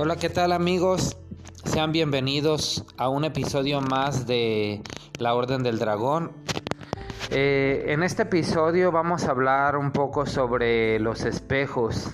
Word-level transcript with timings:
Hola, 0.00 0.14
¿qué 0.14 0.28
tal 0.28 0.52
amigos? 0.52 1.16
Sean 1.64 1.90
bienvenidos 1.90 2.86
a 2.98 3.08
un 3.08 3.24
episodio 3.24 3.80
más 3.80 4.28
de 4.28 4.80
La 5.18 5.34
Orden 5.34 5.64
del 5.64 5.80
Dragón. 5.80 6.30
Eh, 7.30 7.86
en 7.88 8.04
este 8.04 8.22
episodio 8.22 8.92
vamos 8.92 9.24
a 9.24 9.32
hablar 9.32 9.76
un 9.76 9.90
poco 9.90 10.24
sobre 10.24 11.00
los 11.00 11.24
espejos. 11.24 12.12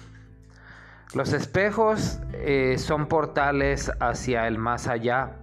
Los 1.12 1.34
espejos 1.34 2.20
eh, 2.33 2.77
son 2.79 3.07
portales 3.07 3.93
hacia 4.01 4.48
el 4.48 4.57
más 4.57 4.87
allá. 4.87 5.37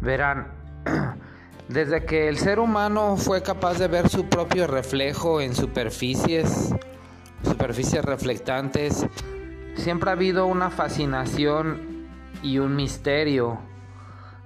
Verán, 0.00 0.54
desde 1.68 2.06
que 2.06 2.28
el 2.28 2.38
ser 2.38 2.60
humano 2.60 3.18
fue 3.18 3.42
capaz 3.42 3.74
de 3.74 3.88
ver 3.88 4.08
su 4.08 4.24
propio 4.24 4.66
reflejo 4.66 5.42
en 5.42 5.54
superficies, 5.54 6.74
superficies 7.44 8.02
reflectantes, 8.02 9.06
siempre 9.76 10.10
ha 10.10 10.14
habido 10.14 10.46
una 10.46 10.70
fascinación 10.70 12.08
y 12.42 12.58
un 12.58 12.76
misterio 12.76 13.58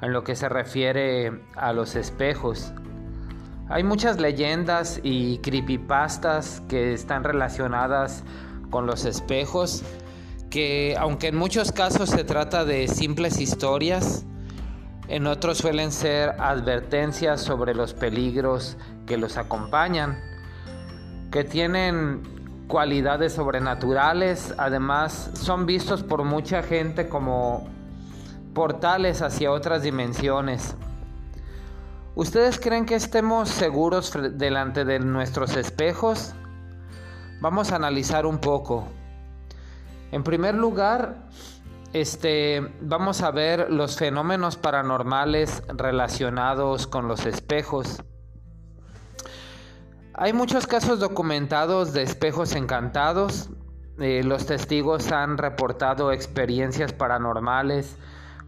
en 0.00 0.12
lo 0.12 0.24
que 0.24 0.34
se 0.34 0.48
refiere 0.48 1.42
a 1.56 1.72
los 1.72 1.96
espejos. 1.96 2.72
Hay 3.68 3.84
muchas 3.84 4.20
leyendas 4.20 5.00
y 5.02 5.38
creepypastas 5.38 6.62
que 6.68 6.92
están 6.92 7.22
relacionadas 7.22 8.24
con 8.70 8.86
los 8.86 9.04
espejos, 9.04 9.84
que 10.50 10.96
aunque 10.98 11.28
en 11.28 11.36
muchos 11.36 11.70
casos 11.70 12.10
se 12.10 12.24
trata 12.24 12.64
de 12.64 12.88
simples 12.88 13.40
historias, 13.40 14.26
en 15.08 15.26
otros 15.26 15.58
suelen 15.58 15.92
ser 15.92 16.30
advertencias 16.40 17.40
sobre 17.40 17.74
los 17.74 17.94
peligros 17.94 18.76
que 19.06 19.16
los 19.16 19.36
acompañan, 19.36 20.20
que 21.30 21.44
tienen 21.44 22.39
cualidades 22.70 23.34
sobrenaturales, 23.34 24.54
además 24.56 25.32
son 25.34 25.66
vistos 25.66 26.02
por 26.02 26.24
mucha 26.24 26.62
gente 26.62 27.08
como 27.08 27.68
portales 28.54 29.20
hacia 29.20 29.50
otras 29.50 29.82
dimensiones. 29.82 30.76
¿Ustedes 32.14 32.58
creen 32.58 32.86
que 32.86 32.94
estemos 32.94 33.48
seguros 33.48 34.12
delante 34.38 34.84
de 34.84 35.00
nuestros 35.00 35.56
espejos? 35.56 36.32
Vamos 37.40 37.72
a 37.72 37.76
analizar 37.76 38.24
un 38.24 38.38
poco. 38.38 38.86
En 40.12 40.22
primer 40.22 40.54
lugar, 40.54 41.28
este, 41.92 42.60
vamos 42.80 43.22
a 43.22 43.32
ver 43.32 43.70
los 43.70 43.96
fenómenos 43.96 44.56
paranormales 44.56 45.62
relacionados 45.68 46.86
con 46.86 47.08
los 47.08 47.26
espejos. 47.26 48.02
Hay 50.22 50.34
muchos 50.34 50.66
casos 50.66 51.00
documentados 51.00 51.94
de 51.94 52.02
espejos 52.02 52.54
encantados. 52.54 53.48
Eh, 53.98 54.20
los 54.22 54.44
testigos 54.44 55.12
han 55.12 55.38
reportado 55.38 56.12
experiencias 56.12 56.92
paranormales 56.92 57.96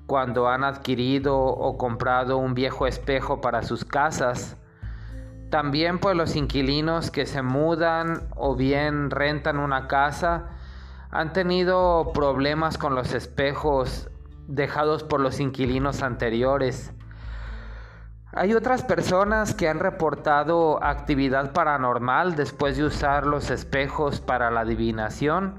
cuando 0.06 0.48
han 0.48 0.64
adquirido 0.64 1.38
o 1.38 1.78
comprado 1.78 2.36
un 2.36 2.52
viejo 2.52 2.86
espejo 2.86 3.40
para 3.40 3.62
sus 3.62 3.86
casas. 3.86 4.58
También 5.48 5.98
pues 5.98 6.14
los 6.14 6.36
inquilinos 6.36 7.10
que 7.10 7.24
se 7.24 7.40
mudan 7.40 8.28
o 8.36 8.54
bien 8.54 9.10
rentan 9.10 9.58
una 9.58 9.88
casa 9.88 10.50
han 11.10 11.32
tenido 11.32 12.12
problemas 12.12 12.76
con 12.76 12.94
los 12.94 13.14
espejos 13.14 14.10
dejados 14.46 15.04
por 15.04 15.20
los 15.20 15.40
inquilinos 15.40 16.02
anteriores. 16.02 16.92
Hay 18.34 18.55
otras 18.55 18.83
personas 18.83 19.52
que 19.52 19.69
han 19.69 19.78
reportado 19.78 20.83
actividad 20.83 21.52
paranormal 21.52 22.34
después 22.34 22.78
de 22.78 22.84
usar 22.84 23.27
los 23.27 23.50
espejos 23.50 24.22
para 24.22 24.50
la 24.50 24.61
adivinación. 24.61 25.52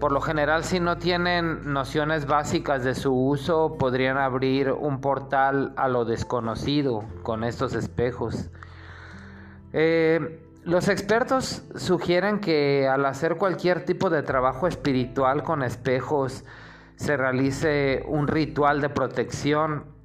Por 0.00 0.10
lo 0.10 0.20
general, 0.20 0.64
si 0.64 0.80
no 0.80 0.98
tienen 0.98 1.72
nociones 1.72 2.26
básicas 2.26 2.82
de 2.82 2.96
su 2.96 3.14
uso, 3.14 3.76
podrían 3.78 4.18
abrir 4.18 4.72
un 4.72 5.00
portal 5.00 5.72
a 5.76 5.86
lo 5.86 6.04
desconocido 6.04 7.04
con 7.22 7.44
estos 7.44 7.76
espejos. 7.76 8.50
Eh, 9.72 10.44
los 10.64 10.88
expertos 10.88 11.62
sugieren 11.76 12.40
que 12.40 12.88
al 12.88 13.06
hacer 13.06 13.36
cualquier 13.36 13.84
tipo 13.84 14.10
de 14.10 14.24
trabajo 14.24 14.66
espiritual 14.66 15.44
con 15.44 15.62
espejos, 15.62 16.44
se 16.96 17.16
realice 17.16 18.02
un 18.08 18.26
ritual 18.26 18.80
de 18.80 18.88
protección 18.88 19.99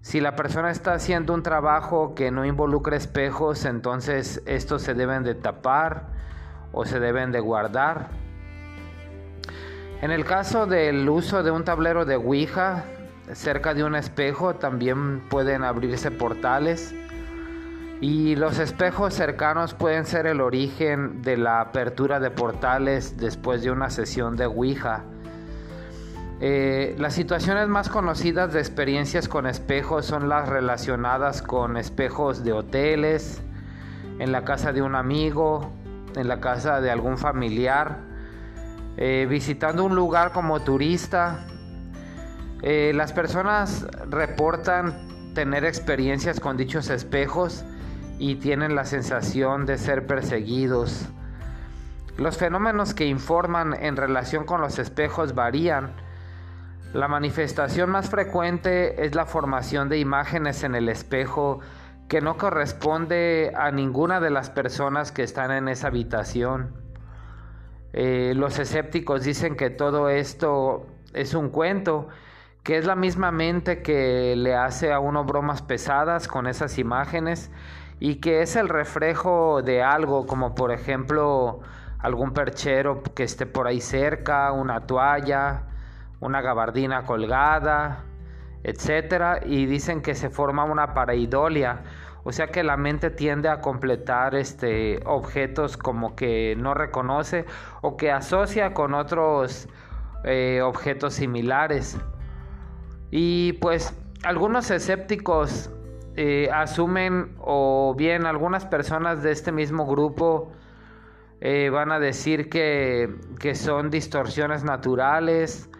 si 0.00 0.20
la 0.20 0.36
persona 0.36 0.70
está 0.70 0.94
haciendo 0.94 1.34
un 1.34 1.42
trabajo 1.42 2.14
que 2.14 2.30
no 2.30 2.44
involucre 2.44 2.96
espejos, 2.96 3.64
entonces 3.64 4.42
estos 4.46 4.82
se 4.82 4.94
deben 4.94 5.22
de 5.24 5.34
tapar 5.34 6.06
o 6.72 6.84
se 6.84 7.00
deben 7.00 7.32
de 7.32 7.40
guardar. 7.40 8.08
En 10.00 10.10
el 10.10 10.24
caso 10.24 10.66
del 10.66 11.08
uso 11.08 11.42
de 11.42 11.50
un 11.50 11.64
tablero 11.64 12.04
de 12.04 12.16
Ouija 12.16 12.84
cerca 13.32 13.74
de 13.74 13.84
un 13.84 13.94
espejo, 13.94 14.54
también 14.54 15.20
pueden 15.28 15.64
abrirse 15.64 16.10
portales. 16.10 16.94
Y 18.00 18.36
los 18.36 18.58
espejos 18.60 19.12
cercanos 19.12 19.74
pueden 19.74 20.06
ser 20.06 20.26
el 20.26 20.40
origen 20.40 21.20
de 21.22 21.36
la 21.36 21.60
apertura 21.60 22.20
de 22.20 22.30
portales 22.30 23.16
después 23.16 23.62
de 23.62 23.70
una 23.70 23.90
sesión 23.90 24.36
de 24.36 24.46
Ouija. 24.46 25.04
Eh, 26.40 26.94
las 26.98 27.14
situaciones 27.14 27.66
más 27.66 27.88
conocidas 27.88 28.52
de 28.52 28.60
experiencias 28.60 29.28
con 29.28 29.46
espejos 29.46 30.06
son 30.06 30.28
las 30.28 30.48
relacionadas 30.48 31.42
con 31.42 31.76
espejos 31.76 32.44
de 32.44 32.52
hoteles, 32.52 33.42
en 34.20 34.30
la 34.30 34.44
casa 34.44 34.72
de 34.72 34.80
un 34.80 34.94
amigo, 34.94 35.72
en 36.14 36.28
la 36.28 36.40
casa 36.40 36.80
de 36.80 36.92
algún 36.92 37.18
familiar, 37.18 37.98
eh, 38.96 39.26
visitando 39.28 39.84
un 39.84 39.96
lugar 39.96 40.30
como 40.30 40.60
turista. 40.60 41.44
Eh, 42.62 42.92
las 42.94 43.12
personas 43.12 43.86
reportan 44.08 45.34
tener 45.34 45.64
experiencias 45.64 46.38
con 46.38 46.56
dichos 46.56 46.88
espejos 46.88 47.64
y 48.20 48.36
tienen 48.36 48.76
la 48.76 48.84
sensación 48.84 49.66
de 49.66 49.76
ser 49.76 50.06
perseguidos. 50.06 51.06
Los 52.16 52.36
fenómenos 52.36 52.94
que 52.94 53.06
informan 53.06 53.74
en 53.74 53.96
relación 53.96 54.44
con 54.44 54.60
los 54.60 54.78
espejos 54.78 55.34
varían 55.34 55.92
la 56.94 57.06
manifestación 57.06 57.90
más 57.90 58.08
frecuente 58.08 59.04
es 59.04 59.14
la 59.14 59.26
formación 59.26 59.90
de 59.90 59.98
imágenes 59.98 60.64
en 60.64 60.74
el 60.74 60.88
espejo 60.88 61.60
que 62.08 62.22
no 62.22 62.38
corresponde 62.38 63.52
a 63.54 63.70
ninguna 63.70 64.20
de 64.20 64.30
las 64.30 64.48
personas 64.48 65.12
que 65.12 65.22
están 65.22 65.50
en 65.50 65.68
esa 65.68 65.88
habitación. 65.88 66.72
Eh, 67.92 68.32
los 68.34 68.58
escépticos 68.58 69.22
dicen 69.22 69.54
que 69.54 69.68
todo 69.68 70.08
esto 70.08 70.86
es 71.12 71.34
un 71.34 71.50
cuento, 71.50 72.08
que 72.62 72.78
es 72.78 72.86
la 72.86 72.96
misma 72.96 73.32
mente 73.32 73.82
que 73.82 74.34
le 74.36 74.54
hace 74.54 74.90
a 74.90 74.98
uno 74.98 75.24
bromas 75.24 75.60
pesadas 75.60 76.26
con 76.26 76.46
esas 76.46 76.78
imágenes 76.78 77.50
y 78.00 78.16
que 78.16 78.40
es 78.40 78.56
el 78.56 78.70
reflejo 78.70 79.60
de 79.60 79.82
algo, 79.82 80.26
como 80.26 80.54
por 80.54 80.72
ejemplo 80.72 81.60
algún 81.98 82.32
perchero 82.32 83.02
que 83.02 83.24
esté 83.24 83.44
por 83.44 83.66
ahí 83.66 83.82
cerca, 83.82 84.52
una 84.52 84.86
toalla, 84.86 85.64
una 86.20 86.40
gabardina 86.40 87.04
colgada, 87.04 88.04
etcétera, 88.62 89.40
y 89.44 89.66
dicen 89.66 90.02
que 90.02 90.14
se 90.14 90.30
forma 90.30 90.64
una 90.64 90.94
pareidolia, 90.94 91.82
o 92.24 92.32
sea 92.32 92.48
que 92.48 92.62
la 92.62 92.76
mente 92.76 93.10
tiende 93.10 93.48
a 93.48 93.60
completar 93.60 94.34
este 94.34 95.00
objetos 95.06 95.76
como 95.76 96.14
que 96.16 96.56
no 96.58 96.74
reconoce 96.74 97.46
o 97.80 97.96
que 97.96 98.10
asocia 98.10 98.74
con 98.74 98.94
otros 98.94 99.68
eh, 100.24 100.60
objetos 100.62 101.14
similares. 101.14 101.96
Y 103.10 103.54
pues 103.54 103.94
algunos 104.24 104.70
escépticos 104.70 105.70
eh, 106.16 106.50
asumen 106.52 107.36
o 107.38 107.94
bien 107.96 108.26
algunas 108.26 108.66
personas 108.66 109.22
de 109.22 109.30
este 109.30 109.52
mismo 109.52 109.86
grupo 109.86 110.52
eh, 111.40 111.70
van 111.70 111.92
a 111.92 112.00
decir 112.00 112.50
que, 112.50 113.14
que 113.38 113.54
son 113.54 113.90
distorsiones 113.90 114.64
naturales 114.64 115.70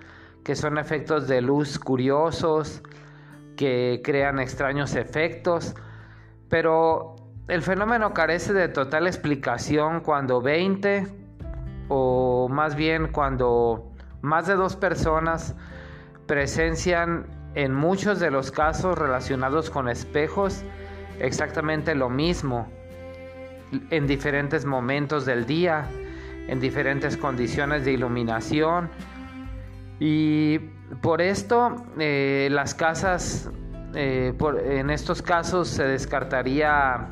que 0.48 0.56
son 0.56 0.78
efectos 0.78 1.28
de 1.28 1.42
luz 1.42 1.78
curiosos, 1.78 2.80
que 3.54 4.00
crean 4.02 4.38
extraños 4.38 4.94
efectos, 4.94 5.74
pero 6.48 7.16
el 7.48 7.60
fenómeno 7.60 8.14
carece 8.14 8.54
de 8.54 8.68
total 8.68 9.06
explicación 9.06 10.00
cuando 10.00 10.40
20 10.40 11.06
o 11.90 12.48
más 12.48 12.76
bien 12.76 13.08
cuando 13.08 13.92
más 14.22 14.46
de 14.46 14.54
dos 14.54 14.74
personas 14.74 15.54
presencian 16.26 17.26
en 17.54 17.74
muchos 17.74 18.18
de 18.18 18.30
los 18.30 18.50
casos 18.50 18.96
relacionados 18.96 19.68
con 19.68 19.86
espejos 19.86 20.62
exactamente 21.20 21.94
lo 21.94 22.08
mismo 22.08 22.68
en 23.90 24.06
diferentes 24.06 24.64
momentos 24.64 25.26
del 25.26 25.44
día, 25.44 25.84
en 26.46 26.58
diferentes 26.58 27.18
condiciones 27.18 27.84
de 27.84 27.92
iluminación 27.92 28.88
y 30.00 30.58
por 31.02 31.20
esto 31.20 31.74
eh, 31.98 32.48
las 32.50 32.74
casas, 32.74 33.50
eh, 33.94 34.32
por, 34.38 34.60
en 34.60 34.90
estos 34.90 35.22
casos 35.22 35.68
se 35.68 35.84
descartaría 35.84 37.08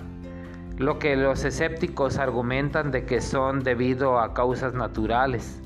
lo 0.78 0.98
que 0.98 1.16
los 1.16 1.44
escépticos 1.44 2.18
argumentan 2.18 2.90
de 2.90 3.04
que 3.06 3.20
son 3.20 3.62
debido 3.62 4.20
a 4.20 4.34
causas 4.34 4.74
naturales. 4.74 5.60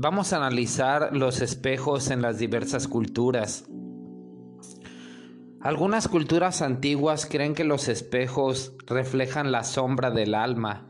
Vamos 0.00 0.32
a 0.32 0.36
analizar 0.36 1.10
los 1.12 1.40
espejos 1.40 2.10
en 2.10 2.22
las 2.22 2.38
diversas 2.38 2.86
culturas. 2.86 3.68
Algunas 5.60 6.06
culturas 6.06 6.62
antiguas 6.62 7.26
creen 7.26 7.54
que 7.56 7.64
los 7.64 7.88
espejos 7.88 8.74
reflejan 8.86 9.50
la 9.50 9.64
sombra 9.64 10.12
del 10.12 10.36
alma, 10.36 10.86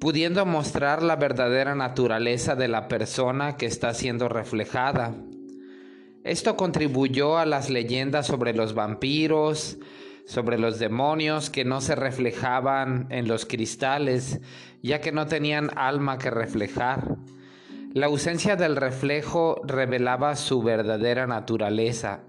pudiendo 0.00 0.44
mostrar 0.44 1.04
la 1.04 1.14
verdadera 1.14 1.76
naturaleza 1.76 2.56
de 2.56 2.66
la 2.66 2.88
persona 2.88 3.56
que 3.56 3.66
está 3.66 3.94
siendo 3.94 4.28
reflejada. 4.28 5.14
Esto 6.24 6.56
contribuyó 6.56 7.38
a 7.38 7.46
las 7.46 7.70
leyendas 7.70 8.26
sobre 8.26 8.54
los 8.54 8.74
vampiros, 8.74 9.78
sobre 10.26 10.58
los 10.58 10.80
demonios 10.80 11.48
que 11.48 11.64
no 11.64 11.80
se 11.80 11.94
reflejaban 11.94 13.06
en 13.10 13.28
los 13.28 13.46
cristales, 13.46 14.40
ya 14.82 15.00
que 15.00 15.12
no 15.12 15.26
tenían 15.26 15.70
alma 15.76 16.18
que 16.18 16.30
reflejar. 16.30 17.18
La 17.92 18.06
ausencia 18.06 18.56
del 18.56 18.74
reflejo 18.74 19.60
revelaba 19.64 20.34
su 20.34 20.60
verdadera 20.60 21.28
naturaleza. 21.28 22.24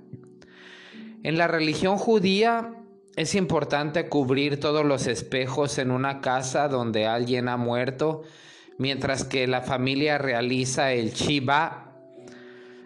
En 1.25 1.39
la 1.39 1.48
religión 1.48 1.98
judía 1.98 2.75
es 3.16 3.33
importante 3.33 4.10
cubrir 4.10 4.60
todos 4.60 4.86
los 4.86 5.07
espejos 5.07 5.80
en 5.80 5.89
una 5.89 6.22
casa 6.22 6.68
donde 6.68 7.07
alguien 7.07 7.50
ha 7.50 7.57
muerto, 7.57 8.22
mientras 8.77 9.24
que 9.24 9.48
la 9.48 9.62
familia 9.62 10.19
realiza 10.19 10.94
el 10.94 11.13
Shiva. 11.13 11.95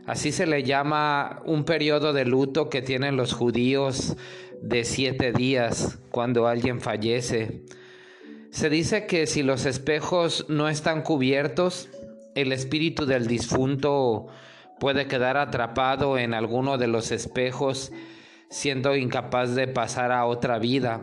Así 0.05 0.31
se 0.31 0.47
le 0.47 0.63
llama 0.63 1.41
un 1.43 1.65
periodo 1.65 2.13
de 2.13 2.23
luto 2.23 2.69
que 2.69 2.81
tienen 2.81 3.17
los 3.17 3.33
judíos 3.33 4.15
de 4.61 4.85
siete 4.85 5.33
días 5.33 5.99
cuando 6.09 6.47
alguien 6.47 6.79
fallece. 6.79 7.65
Se 8.51 8.69
dice 8.69 9.05
que 9.05 9.27
si 9.27 9.43
los 9.43 9.65
espejos 9.65 10.45
no 10.47 10.69
están 10.69 11.01
cubiertos, 11.01 11.89
el 12.35 12.53
espíritu 12.53 13.05
del 13.05 13.27
difunto 13.27 14.27
puede 14.79 15.07
quedar 15.07 15.35
atrapado 15.35 16.17
en 16.17 16.33
alguno 16.33 16.77
de 16.77 16.87
los 16.87 17.11
espejos, 17.11 17.91
siendo 18.49 18.95
incapaz 18.95 19.55
de 19.55 19.67
pasar 19.67 20.11
a 20.11 20.25
otra 20.25 20.59
vida. 20.59 21.01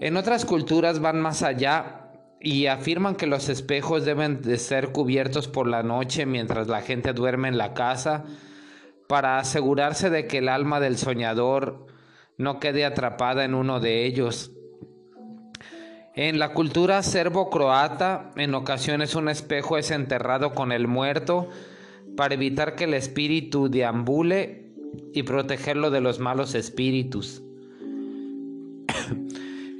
En 0.00 0.16
otras 0.16 0.44
culturas 0.44 1.00
van 1.00 1.20
más 1.20 1.42
allá 1.42 2.10
y 2.40 2.66
afirman 2.66 3.14
que 3.14 3.28
los 3.28 3.48
espejos 3.48 4.04
deben 4.04 4.42
de 4.42 4.58
ser 4.58 4.90
cubiertos 4.90 5.46
por 5.46 5.68
la 5.68 5.84
noche 5.84 6.26
mientras 6.26 6.66
la 6.66 6.82
gente 6.82 7.12
duerme 7.12 7.48
en 7.48 7.56
la 7.56 7.72
casa 7.72 8.24
para 9.08 9.38
asegurarse 9.38 10.10
de 10.10 10.26
que 10.26 10.38
el 10.38 10.48
alma 10.48 10.80
del 10.80 10.98
soñador 10.98 11.86
no 12.36 12.58
quede 12.58 12.84
atrapada 12.84 13.44
en 13.44 13.54
uno 13.54 13.78
de 13.78 14.04
ellos. 14.04 14.50
En 16.14 16.38
la 16.38 16.52
cultura 16.52 17.02
serbo-croata, 17.02 18.32
en 18.36 18.54
ocasiones 18.54 19.14
un 19.14 19.28
espejo 19.28 19.78
es 19.78 19.90
enterrado 19.92 20.52
con 20.52 20.72
el 20.72 20.88
muerto 20.88 21.48
para 22.16 22.34
evitar 22.34 22.74
que 22.74 22.84
el 22.84 22.94
espíritu 22.94 23.70
deambule 23.70 24.61
y 25.12 25.22
protegerlo 25.22 25.90
de 25.90 26.00
los 26.00 26.18
malos 26.18 26.54
espíritus. 26.54 27.42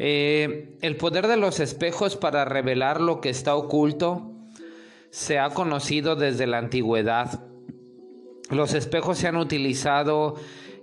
Eh, 0.04 0.78
el 0.80 0.96
poder 0.96 1.28
de 1.28 1.36
los 1.36 1.60
espejos 1.60 2.16
para 2.16 2.44
revelar 2.44 3.00
lo 3.00 3.20
que 3.20 3.28
está 3.28 3.54
oculto 3.54 4.32
se 5.10 5.38
ha 5.38 5.50
conocido 5.50 6.16
desde 6.16 6.48
la 6.48 6.58
antigüedad. 6.58 7.44
Los 8.50 8.74
espejos 8.74 9.18
se 9.18 9.28
han 9.28 9.36
utilizado 9.36 10.34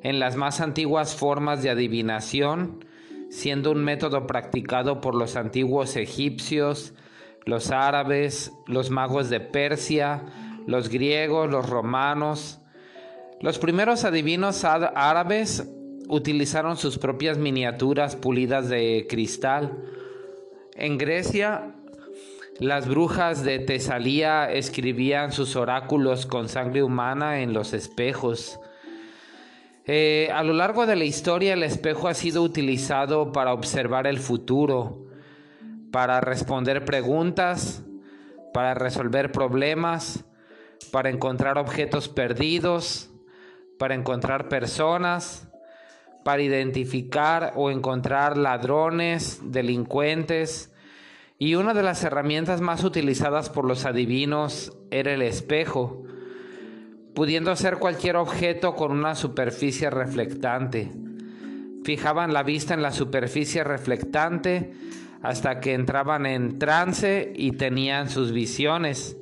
en 0.03 0.19
las 0.19 0.37
más 0.37 0.61
antiguas 0.61 1.15
formas 1.15 1.63
de 1.63 1.69
adivinación, 1.69 2.85
siendo 3.29 3.71
un 3.71 3.83
método 3.83 4.25
practicado 4.25 5.01
por 5.01 5.15
los 5.15 5.35
antiguos 5.35 5.95
egipcios, 5.97 6.93
los 7.45 7.71
árabes, 7.71 8.53
los 8.67 8.89
magos 8.89 9.29
de 9.29 9.39
Persia, 9.39 10.23
los 10.65 10.89
griegos, 10.89 11.49
los 11.49 11.67
romanos. 11.69 12.58
Los 13.41 13.57
primeros 13.57 14.03
adivinos 14.03 14.65
árabes 14.65 15.65
utilizaron 16.09 16.75
sus 16.75 16.97
propias 16.97 17.37
miniaturas 17.37 18.17
pulidas 18.17 18.67
de 18.67 19.07
cristal. 19.09 19.77
En 20.75 20.97
Grecia, 20.97 21.73
las 22.59 22.89
brujas 22.89 23.45
de 23.45 23.59
Tesalía 23.59 24.51
escribían 24.51 25.31
sus 25.31 25.55
oráculos 25.55 26.25
con 26.25 26.49
sangre 26.49 26.83
humana 26.83 27.39
en 27.39 27.53
los 27.53 27.71
espejos. 27.71 28.59
Eh, 29.85 30.29
a 30.33 30.43
lo 30.43 30.51
largo 30.51 30.85
de 30.85 30.97
la 30.97 31.05
historia 31.05 31.53
el 31.53 31.63
espejo 31.63 32.09
ha 32.09 32.13
sido 32.13 32.43
utilizado 32.43 33.31
para 33.31 33.53
observar 33.53 34.05
el 34.05 34.19
futuro, 34.19 35.07
para 35.91 36.19
responder 36.19 36.83
preguntas, 36.83 37.83
para 38.53 38.73
resolver 38.73 39.31
problemas, 39.31 40.25
para 40.91 41.09
encontrar 41.09 41.57
objetos 41.57 42.09
perdidos, 42.09 43.08
para 43.79 43.95
encontrar 43.95 44.47
personas, 44.49 45.47
para 46.23 46.43
identificar 46.43 47.53
o 47.55 47.71
encontrar 47.71 48.37
ladrones, 48.37 49.39
delincuentes. 49.43 50.71
Y 51.39 51.55
una 51.55 51.73
de 51.73 51.81
las 51.81 52.03
herramientas 52.03 52.61
más 52.61 52.83
utilizadas 52.83 53.49
por 53.49 53.65
los 53.65 53.85
adivinos 53.85 54.77
era 54.91 55.11
el 55.13 55.23
espejo 55.23 56.03
pudiendo 57.19 57.53
ser 57.57 57.79
cualquier 57.79 58.15
objeto 58.15 58.75
con 58.75 58.93
una 58.93 59.13
superficie 59.13 59.89
reflectante. 59.89 60.89
Fijaban 61.83 62.33
la 62.33 62.43
vista 62.43 62.73
en 62.73 62.81
la 62.81 62.93
superficie 62.93 63.63
reflectante 63.65 64.71
hasta 65.21 65.59
que 65.59 65.73
entraban 65.73 66.25
en 66.25 66.59
trance 66.59 67.33
y 67.35 67.51
tenían 67.51 68.09
sus 68.09 68.31
visiones. 68.31 69.17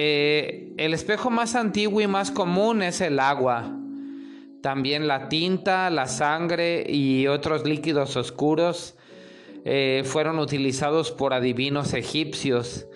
Eh, 0.00 0.74
el 0.76 0.94
espejo 0.94 1.28
más 1.28 1.56
antiguo 1.56 2.00
y 2.00 2.06
más 2.06 2.30
común 2.30 2.82
es 2.82 3.00
el 3.00 3.18
agua. 3.18 3.76
También 4.62 5.08
la 5.08 5.28
tinta, 5.28 5.90
la 5.90 6.06
sangre 6.06 6.84
y 6.88 7.26
otros 7.26 7.66
líquidos 7.66 8.16
oscuros 8.16 8.94
eh, 9.64 10.02
fueron 10.04 10.38
utilizados 10.38 11.10
por 11.10 11.34
adivinos 11.34 11.94
egipcios 11.94 12.86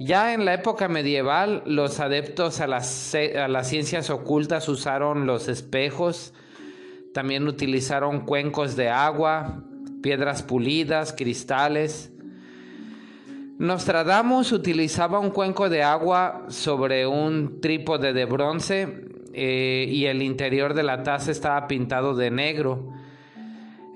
ya 0.00 0.32
en 0.32 0.44
la 0.44 0.54
época 0.54 0.86
medieval, 0.86 1.62
los 1.66 1.98
adeptos 1.98 2.60
a 2.60 2.68
las, 2.68 3.14
a 3.14 3.48
las 3.48 3.68
ciencias 3.68 4.10
ocultas 4.10 4.68
usaron 4.68 5.26
los 5.26 5.48
espejos, 5.48 6.32
también 7.12 7.48
utilizaron 7.48 8.20
cuencos 8.24 8.76
de 8.76 8.90
agua, 8.90 9.64
piedras 10.00 10.44
pulidas, 10.44 11.12
cristales. 11.12 12.12
Nostradamus 13.58 14.52
utilizaba 14.52 15.18
un 15.18 15.30
cuenco 15.30 15.68
de 15.68 15.82
agua 15.82 16.44
sobre 16.46 17.08
un 17.08 17.60
trípode 17.60 18.12
de 18.12 18.24
bronce 18.24 19.04
eh, 19.32 19.84
y 19.90 20.06
el 20.06 20.22
interior 20.22 20.74
de 20.74 20.84
la 20.84 21.02
taza 21.02 21.32
estaba 21.32 21.66
pintado 21.66 22.14
de 22.14 22.30
negro. 22.30 22.92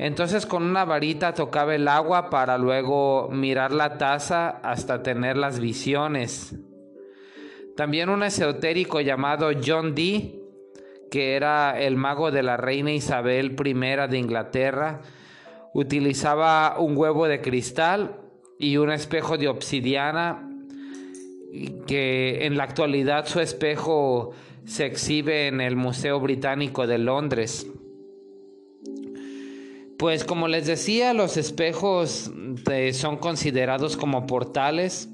Entonces 0.00 0.46
con 0.46 0.64
una 0.64 0.84
varita 0.84 1.32
tocaba 1.32 1.76
el 1.76 1.86
agua 1.86 2.28
para 2.28 2.58
luego 2.58 3.28
mirar 3.30 3.70
la 3.70 3.98
taza 3.98 4.48
hasta 4.48 5.04
tener 5.04 5.36
las 5.36 5.60
visiones. 5.60 6.56
También 7.76 8.08
un 8.08 8.24
esotérico 8.24 9.00
llamado 9.00 9.52
John 9.64 9.94
Dee, 9.94 10.40
que 11.08 11.36
era 11.36 11.80
el 11.80 11.94
mago 11.94 12.32
de 12.32 12.42
la 12.42 12.56
reina 12.56 12.90
Isabel 12.90 13.54
I 13.64 13.74
de 14.08 14.18
Inglaterra, 14.18 15.02
utilizaba 15.72 16.80
un 16.80 16.96
huevo 16.96 17.28
de 17.28 17.40
cristal 17.40 18.18
y 18.62 18.76
un 18.76 18.92
espejo 18.92 19.36
de 19.38 19.48
obsidiana, 19.48 20.48
que 21.88 22.46
en 22.46 22.56
la 22.56 22.62
actualidad 22.62 23.26
su 23.26 23.40
espejo 23.40 24.30
se 24.64 24.86
exhibe 24.86 25.48
en 25.48 25.60
el 25.60 25.74
Museo 25.74 26.20
Británico 26.20 26.86
de 26.86 26.98
Londres. 26.98 27.66
Pues 29.98 30.22
como 30.22 30.46
les 30.46 30.68
decía, 30.68 31.12
los 31.12 31.36
espejos 31.36 32.30
eh, 32.70 32.92
son 32.92 33.16
considerados 33.16 33.96
como 33.96 34.28
portales 34.28 35.08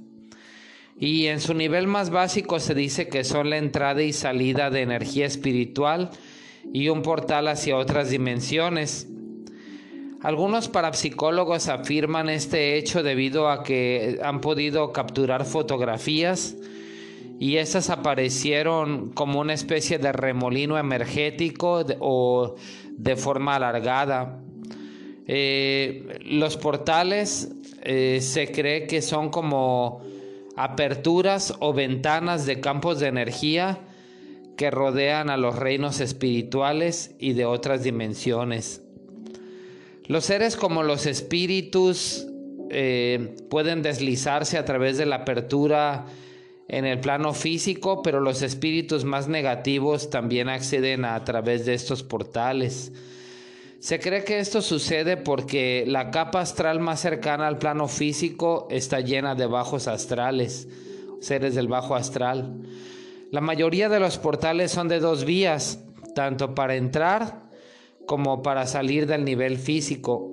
y 1.00 1.28
en 1.28 1.40
su 1.40 1.54
nivel 1.54 1.86
más 1.86 2.10
básico 2.10 2.60
se 2.60 2.74
dice 2.74 3.08
que 3.08 3.24
son 3.24 3.48
la 3.48 3.56
entrada 3.56 4.02
y 4.02 4.12
salida 4.12 4.68
de 4.68 4.82
energía 4.82 5.24
espiritual 5.24 6.10
y 6.74 6.90
un 6.90 7.00
portal 7.00 7.48
hacia 7.48 7.78
otras 7.78 8.10
dimensiones. 8.10 9.08
Algunos 10.20 10.68
parapsicólogos 10.68 11.68
afirman 11.68 12.28
este 12.28 12.76
hecho 12.76 13.04
debido 13.04 13.48
a 13.48 13.62
que 13.62 14.18
han 14.20 14.40
podido 14.40 14.92
capturar 14.92 15.44
fotografías 15.44 16.56
y 17.38 17.58
estas 17.58 17.88
aparecieron 17.88 19.10
como 19.10 19.38
una 19.38 19.54
especie 19.54 19.98
de 19.98 20.10
remolino 20.10 20.76
energético 20.76 21.84
o 22.00 22.56
de 22.90 23.14
forma 23.14 23.54
alargada. 23.54 24.40
Eh, 25.28 26.18
los 26.24 26.56
portales 26.56 27.52
eh, 27.82 28.18
se 28.20 28.50
cree 28.50 28.88
que 28.88 29.02
son 29.02 29.28
como 29.30 30.00
aperturas 30.56 31.54
o 31.60 31.72
ventanas 31.72 32.44
de 32.44 32.58
campos 32.58 32.98
de 32.98 33.06
energía 33.06 33.78
que 34.56 34.72
rodean 34.72 35.30
a 35.30 35.36
los 35.36 35.54
reinos 35.54 36.00
espirituales 36.00 37.14
y 37.20 37.34
de 37.34 37.44
otras 37.44 37.84
dimensiones. 37.84 38.82
Los 40.08 40.24
seres 40.24 40.56
como 40.56 40.82
los 40.82 41.04
espíritus 41.04 42.26
eh, 42.70 43.36
pueden 43.50 43.82
deslizarse 43.82 44.56
a 44.56 44.64
través 44.64 44.96
de 44.96 45.04
la 45.04 45.16
apertura 45.16 46.06
en 46.66 46.86
el 46.86 46.98
plano 46.98 47.34
físico, 47.34 48.00
pero 48.00 48.18
los 48.20 48.40
espíritus 48.40 49.04
más 49.04 49.28
negativos 49.28 50.08
también 50.08 50.48
acceden 50.48 51.04
a, 51.04 51.22
través 51.24 51.66
de 51.66 51.74
estos 51.74 52.02
portales. 52.02 52.90
Se 53.80 54.00
cree 54.00 54.24
que 54.24 54.38
esto 54.38 54.62
sucede 54.62 55.18
porque 55.18 55.84
la 55.86 56.10
capa 56.10 56.40
astral 56.40 56.80
más 56.80 57.00
cercana 57.00 57.46
al 57.46 57.58
plano 57.58 57.86
físico 57.86 58.66
está 58.70 59.00
llena 59.00 59.34
de 59.34 59.44
bajos 59.44 59.88
astrales, 59.88 60.68
seres 61.20 61.54
del 61.54 61.68
bajo 61.68 61.94
astral. 61.94 62.62
La 63.30 63.42
mayoría 63.42 63.90
de 63.90 64.00
los 64.00 64.16
portales 64.16 64.70
son 64.70 64.88
de 64.88 65.00
dos 65.00 65.26
vías, 65.26 65.80
tanto 66.14 66.54
para 66.54 66.76
entrar 66.76 67.47
como 68.08 68.42
para 68.42 68.66
salir 68.66 69.06
del 69.06 69.22
nivel 69.26 69.58
físico. 69.58 70.32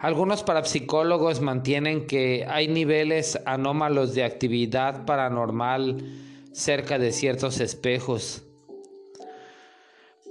Algunos 0.00 0.42
parapsicólogos 0.42 1.40
mantienen 1.40 2.08
que 2.08 2.44
hay 2.48 2.66
niveles 2.66 3.38
anómalos 3.46 4.14
de 4.14 4.24
actividad 4.24 5.06
paranormal 5.06 6.04
cerca 6.52 6.98
de 6.98 7.12
ciertos 7.12 7.60
espejos. 7.60 8.42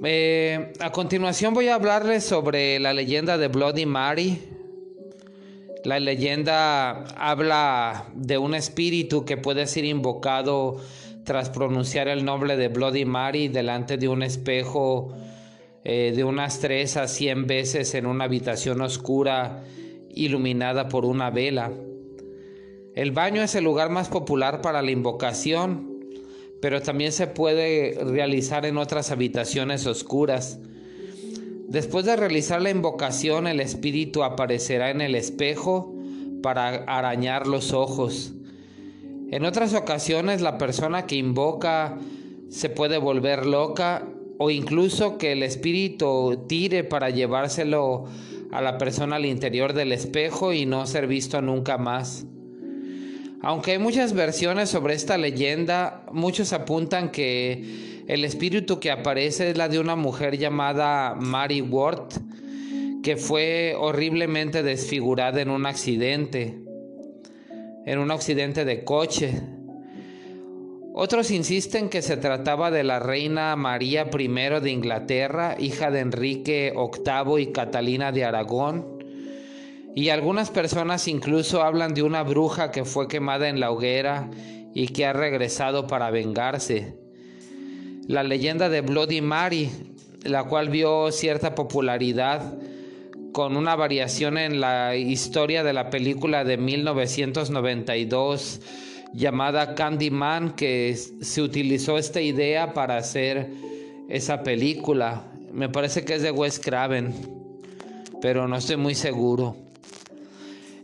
Eh, 0.03 0.73
a 0.81 0.91
continuación 0.91 1.53
voy 1.53 1.69
a 1.69 1.75
hablarles 1.75 2.25
sobre 2.25 2.79
la 2.79 2.93
leyenda 2.93 3.37
de 3.37 3.47
Bloody 3.47 3.85
Mary. 3.85 4.43
La 5.85 6.01
leyenda 6.01 7.05
habla 7.15 8.07
de 8.13 8.37
un 8.37 8.55
espíritu 8.55 9.23
que 9.23 9.37
puede 9.37 9.67
ser 9.67 9.85
invocado 9.85 10.81
tras 11.23 11.49
pronunciar 11.49 12.09
el 12.09 12.25
nombre 12.25 12.57
de 12.57 12.67
Bloody 12.67 13.05
Mary 13.05 13.47
delante 13.47 13.95
de 13.95 14.09
un 14.09 14.21
espejo 14.21 15.15
eh, 15.85 16.13
de 16.15 16.23
unas 16.23 16.59
tres 16.59 16.95
a 16.95 17.07
cien 17.07 17.45
veces 17.45 17.93
en 17.93 18.05
una 18.05 18.23
habitación 18.23 18.81
oscura 18.81 19.63
iluminada 20.09 20.87
por 20.87 21.05
una 21.05 21.29
vela. 21.29 21.71
El 22.95 23.11
baño 23.11 23.41
es 23.41 23.55
el 23.55 23.63
lugar 23.63 23.89
más 23.89 24.07
popular 24.07 24.61
para 24.61 24.81
la 24.81 24.91
invocación, 24.91 25.99
pero 26.61 26.81
también 26.81 27.11
se 27.11 27.27
puede 27.27 27.97
realizar 28.01 28.65
en 28.65 28.77
otras 28.77 29.11
habitaciones 29.11 29.85
oscuras. 29.85 30.59
Después 31.67 32.05
de 32.05 32.15
realizar 32.15 32.61
la 32.61 32.69
invocación, 32.69 33.47
el 33.47 33.59
espíritu 33.59 34.23
aparecerá 34.23 34.91
en 34.91 35.01
el 35.01 35.15
espejo 35.15 35.93
para 36.43 36.67
arañar 36.85 37.47
los 37.47 37.73
ojos. 37.73 38.33
En 39.31 39.43
otras 39.43 39.73
ocasiones 39.73 40.41
la 40.41 40.59
persona 40.59 41.07
que 41.07 41.15
invoca 41.15 41.97
se 42.49 42.69
puede 42.69 42.99
volver 42.99 43.47
loca 43.47 44.05
o 44.37 44.49
incluso 44.49 45.17
que 45.17 45.31
el 45.31 45.43
espíritu 45.43 46.45
tire 46.47 46.83
para 46.83 47.09
llevárselo 47.09 48.05
a 48.51 48.61
la 48.61 48.77
persona 48.77 49.15
al 49.15 49.25
interior 49.25 49.73
del 49.73 49.91
espejo 49.91 50.53
y 50.53 50.65
no 50.65 50.85
ser 50.85 51.07
visto 51.07 51.41
nunca 51.41 51.77
más. 51.77 52.25
Aunque 53.41 53.71
hay 53.71 53.77
muchas 53.77 54.13
versiones 54.13 54.69
sobre 54.69 54.93
esta 54.93 55.17
leyenda, 55.17 56.05
muchos 56.11 56.53
apuntan 56.53 57.11
que 57.11 58.03
el 58.07 58.23
espíritu 58.23 58.79
que 58.79 58.91
aparece 58.91 59.49
es 59.49 59.57
la 59.57 59.67
de 59.67 59.79
una 59.79 59.95
mujer 59.95 60.37
llamada 60.37 61.15
Mary 61.15 61.61
Ward, 61.61 62.09
que 63.01 63.17
fue 63.17 63.75
horriblemente 63.77 64.63
desfigurada 64.63 65.41
en 65.41 65.49
un 65.49 65.65
accidente, 65.65 66.57
en 67.85 67.99
un 67.99 68.11
accidente 68.11 68.63
de 68.63 68.85
coche. 68.85 69.41
Otros 70.95 71.31
insisten 71.31 71.89
que 71.89 72.03
se 72.03 72.17
trataba 72.17 72.69
de 72.69 72.83
la 72.83 72.99
reina 72.99 73.55
María 73.55 74.11
I 74.15 74.27
de 74.61 74.69
Inglaterra, 74.69 75.55
hija 75.57 75.89
de 75.89 76.01
Enrique 76.01 76.71
VIII 76.75 77.41
y 77.41 77.51
Catalina 77.51 78.11
de 78.11 78.25
Aragón. 78.25 79.03
Y 79.95 80.09
algunas 80.09 80.51
personas 80.51 81.07
incluso 81.07 81.63
hablan 81.63 81.95
de 81.95 82.03
una 82.03 82.21
bruja 82.21 82.69
que 82.69 82.85
fue 82.85 83.07
quemada 83.07 83.49
en 83.49 83.59
la 83.59 83.71
hoguera 83.71 84.29
y 84.75 84.89
que 84.89 85.07
ha 85.07 85.13
regresado 85.13 85.87
para 85.87 86.11
vengarse. 86.11 86.95
La 88.07 88.21
leyenda 88.21 88.69
de 88.69 88.81
Bloody 88.81 89.21
Mary, 89.21 89.71
la 90.23 90.43
cual 90.43 90.69
vio 90.69 91.11
cierta 91.11 91.55
popularidad 91.55 92.53
con 93.31 93.57
una 93.57 93.75
variación 93.75 94.37
en 94.37 94.61
la 94.61 94.95
historia 94.95 95.63
de 95.63 95.73
la 95.73 95.89
película 95.89 96.43
de 96.43 96.57
1992 96.57 98.61
llamada 99.13 99.75
Candyman 99.75 100.55
que 100.55 100.95
se 100.95 101.41
utilizó 101.41 101.97
esta 101.97 102.21
idea 102.21 102.73
para 102.73 102.97
hacer 102.97 103.49
esa 104.09 104.43
película. 104.43 105.23
Me 105.51 105.69
parece 105.69 106.03
que 106.03 106.15
es 106.15 106.21
de 106.21 106.31
Wes 106.31 106.59
Craven, 106.59 107.13
pero 108.21 108.47
no 108.47 108.57
estoy 108.57 108.77
muy 108.77 108.95
seguro. 108.95 109.55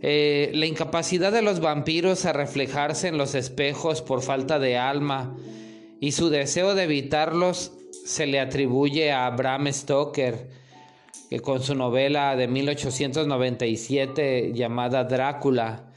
Eh, 0.01 0.51
la 0.53 0.65
incapacidad 0.65 1.31
de 1.31 1.41
los 1.41 1.59
vampiros 1.59 2.25
a 2.25 2.31
reflejarse 2.31 3.09
en 3.09 3.17
los 3.17 3.35
espejos 3.35 4.01
por 4.01 4.21
falta 4.21 4.57
de 4.57 4.77
alma 4.77 5.35
y 5.99 6.13
su 6.13 6.29
deseo 6.29 6.73
de 6.73 6.83
evitarlos 6.83 7.73
se 8.05 8.25
le 8.25 8.39
atribuye 8.39 9.11
a 9.11 9.29
Bram 9.31 9.67
Stoker, 9.71 10.47
que 11.29 11.41
con 11.41 11.61
su 11.61 11.75
novela 11.75 12.37
de 12.37 12.47
1897 12.47 14.53
llamada 14.53 15.03
Drácula, 15.03 15.88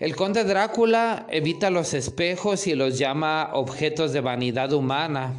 el 0.00 0.16
conde 0.16 0.44
Drácula 0.44 1.26
evita 1.28 1.68
los 1.68 1.92
espejos 1.92 2.66
y 2.66 2.74
los 2.74 2.98
llama 2.98 3.50
objetos 3.52 4.14
de 4.14 4.22
vanidad 4.22 4.72
humana. 4.72 5.34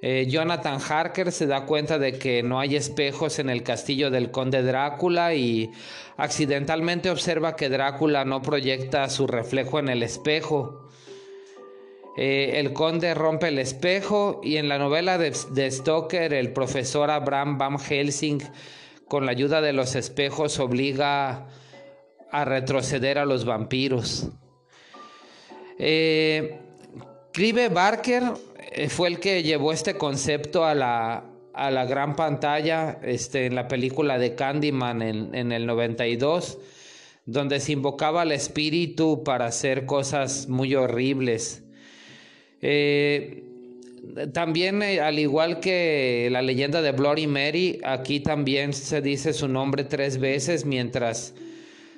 Eh, 0.00 0.26
Jonathan 0.28 0.78
Harker 0.80 1.32
se 1.32 1.48
da 1.48 1.66
cuenta 1.66 1.98
de 1.98 2.18
que 2.18 2.44
no 2.44 2.60
hay 2.60 2.76
espejos 2.76 3.40
en 3.40 3.50
el 3.50 3.64
castillo 3.64 4.12
del 4.12 4.30
conde 4.30 4.62
Drácula 4.62 5.34
y 5.34 5.72
accidentalmente 6.16 7.10
observa 7.10 7.56
que 7.56 7.68
Drácula 7.68 8.24
no 8.24 8.42
proyecta 8.42 9.10
su 9.10 9.26
reflejo 9.26 9.80
en 9.80 9.88
el 9.88 10.04
espejo. 10.04 10.88
Eh, 12.16 12.60
el 12.60 12.72
conde 12.72 13.12
rompe 13.14 13.48
el 13.48 13.58
espejo 13.58 14.40
y 14.44 14.58
en 14.58 14.68
la 14.68 14.78
novela 14.78 15.18
de, 15.18 15.34
de 15.50 15.70
Stoker 15.72 16.32
el 16.32 16.52
profesor 16.52 17.10
Abraham 17.10 17.58
Van 17.58 17.78
Helsing 17.80 18.38
con 19.08 19.26
la 19.26 19.32
ayuda 19.32 19.60
de 19.60 19.72
los 19.72 19.96
espejos 19.96 20.60
obliga 20.60 21.30
a 21.32 21.46
retroceder 22.44 23.18
a 23.18 23.24
los 23.24 23.44
vampiros. 23.44 24.28
Eh, 25.78 26.58
Clive 27.32 27.68
Barker 27.68 28.22
eh, 28.72 28.88
fue 28.88 29.08
el 29.08 29.20
que 29.20 29.42
llevó 29.42 29.72
este 29.72 29.96
concepto 29.96 30.64
a 30.64 30.74
la, 30.74 31.24
a 31.52 31.70
la 31.70 31.86
gran 31.86 32.16
pantalla 32.16 32.98
este, 33.02 33.46
en 33.46 33.54
la 33.54 33.66
película 33.66 34.18
de 34.18 34.34
Candyman 34.34 35.02
en, 35.02 35.52
el 35.52 35.66
92, 35.66 36.58
donde 37.24 37.60
se 37.60 37.72
invocaba 37.72 38.22
al 38.22 38.32
espíritu 38.32 39.24
para 39.24 39.46
hacer 39.46 39.86
cosas 39.86 40.48
muy 40.48 40.74
horribles. 40.74 41.62
Eh, 42.60 43.42
también, 44.32 44.82
al 44.82 45.18
igual 45.18 45.60
que 45.60 46.28
la 46.30 46.42
leyenda 46.42 46.82
de 46.82 46.92
Bloody 46.92 47.26
Mary, 47.26 47.80
aquí 47.84 48.20
también 48.20 48.72
se 48.72 49.00
dice 49.00 49.32
su 49.32 49.48
nombre 49.48 49.84
tres 49.84 50.18
veces 50.18 50.64
mientras 50.64 51.34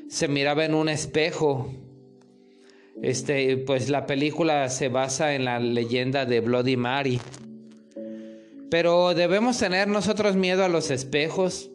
se 0.08 0.26
miraba 0.26 0.64
en 0.64 0.74
un 0.74 0.88
espejo. 0.88 1.70
Este, 3.02 3.56
pues 3.58 3.90
la 3.90 4.06
película 4.06 4.68
se 4.70 4.88
basa 4.88 5.34
en 5.34 5.44
la 5.44 5.60
leyenda 5.60 6.24
de 6.24 6.40
Bloody 6.40 6.76
Mary. 6.76 7.20
Pero 8.70 9.14
debemos 9.14 9.58
tener 9.58 9.88
nosotros 9.88 10.34
miedo 10.36 10.64
a 10.64 10.68
los 10.68 10.90
espejos. 10.90 11.70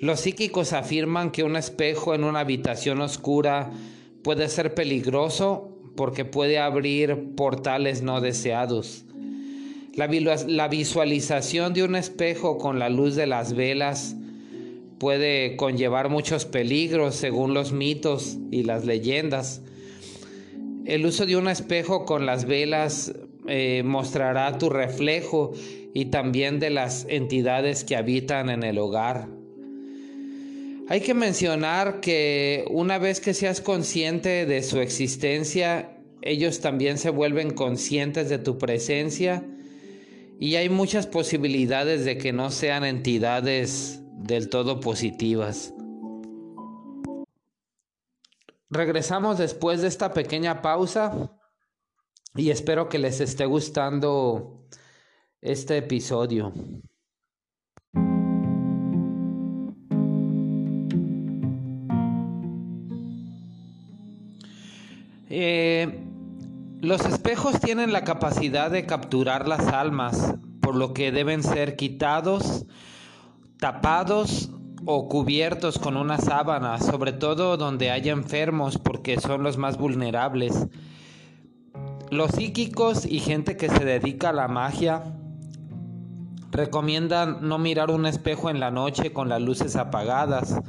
Los 0.00 0.20
psíquicos 0.20 0.72
afirman 0.72 1.30
que 1.30 1.42
un 1.42 1.56
espejo 1.56 2.14
en 2.14 2.24
una 2.24 2.40
habitación 2.40 3.00
oscura 3.00 3.70
puede 4.22 4.48
ser 4.48 4.74
peligroso 4.74 5.72
porque 5.96 6.24
puede 6.24 6.58
abrir 6.58 7.34
portales 7.34 8.02
no 8.02 8.20
deseados. 8.20 9.04
La, 9.94 10.06
la 10.46 10.68
visualización 10.68 11.72
de 11.72 11.82
un 11.82 11.96
espejo 11.96 12.58
con 12.58 12.78
la 12.78 12.90
luz 12.90 13.16
de 13.16 13.26
las 13.26 13.54
velas 13.54 14.14
puede 14.98 15.56
conllevar 15.56 16.08
muchos 16.08 16.44
peligros 16.44 17.16
según 17.16 17.54
los 17.54 17.72
mitos 17.72 18.38
y 18.50 18.62
las 18.62 18.84
leyendas. 18.84 19.62
El 20.84 21.04
uso 21.04 21.26
de 21.26 21.36
un 21.36 21.48
espejo 21.48 22.04
con 22.04 22.26
las 22.26 22.44
velas 22.44 23.12
eh, 23.48 23.82
mostrará 23.84 24.58
tu 24.58 24.70
reflejo 24.70 25.52
y 25.94 26.06
también 26.06 26.60
de 26.60 26.70
las 26.70 27.06
entidades 27.08 27.84
que 27.84 27.96
habitan 27.96 28.50
en 28.50 28.62
el 28.62 28.78
hogar. 28.78 29.28
Hay 30.88 31.00
que 31.00 31.14
mencionar 31.14 32.00
que 32.00 32.64
una 32.70 32.98
vez 32.98 33.20
que 33.20 33.34
seas 33.34 33.60
consciente 33.60 34.46
de 34.46 34.62
su 34.62 34.78
existencia, 34.78 35.98
ellos 36.22 36.60
también 36.60 36.98
se 36.98 37.10
vuelven 37.10 37.50
conscientes 37.50 38.28
de 38.28 38.38
tu 38.38 38.56
presencia 38.56 39.44
y 40.38 40.54
hay 40.54 40.68
muchas 40.68 41.06
posibilidades 41.06 42.04
de 42.04 42.18
que 42.18 42.32
no 42.32 42.50
sean 42.50 42.84
entidades 42.84 44.00
del 44.26 44.48
todo 44.48 44.80
positivas. 44.80 45.72
Regresamos 48.68 49.38
después 49.38 49.80
de 49.80 49.88
esta 49.88 50.12
pequeña 50.12 50.60
pausa 50.60 51.30
y 52.34 52.50
espero 52.50 52.88
que 52.88 52.98
les 52.98 53.20
esté 53.20 53.46
gustando 53.46 54.66
este 55.40 55.78
episodio. 55.78 56.52
Eh, 65.28 66.04
los 66.80 67.04
espejos 67.04 67.60
tienen 67.60 67.92
la 67.92 68.04
capacidad 68.04 68.70
de 68.70 68.86
capturar 68.86 69.48
las 69.48 69.66
almas, 69.68 70.34
por 70.60 70.74
lo 70.74 70.94
que 70.94 71.12
deben 71.12 71.42
ser 71.42 71.76
quitados 71.76 72.66
tapados 73.58 74.50
o 74.84 75.08
cubiertos 75.08 75.78
con 75.78 75.96
una 75.96 76.18
sábana, 76.18 76.78
sobre 76.78 77.12
todo 77.12 77.56
donde 77.56 77.90
haya 77.90 78.12
enfermos, 78.12 78.78
porque 78.78 79.18
son 79.18 79.42
los 79.42 79.56
más 79.56 79.78
vulnerables. 79.78 80.68
Los 82.10 82.32
psíquicos 82.32 83.04
y 83.04 83.18
gente 83.18 83.56
que 83.56 83.68
se 83.68 83.84
dedica 83.84 84.28
a 84.28 84.32
la 84.32 84.46
magia 84.46 85.02
recomiendan 86.52 87.38
no 87.48 87.58
mirar 87.58 87.90
un 87.90 88.06
espejo 88.06 88.48
en 88.48 88.60
la 88.60 88.70
noche 88.70 89.12
con 89.12 89.28
las 89.28 89.42
luces 89.42 89.74
apagadas 89.76 90.60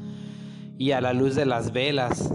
y 0.78 0.92
a 0.92 1.02
la 1.02 1.14
luz 1.14 1.36
de 1.36 1.46
las 1.46 1.72
velas. 1.72 2.34